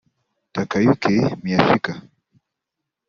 Takayuki 0.53 1.13
Miyashika 1.41 1.93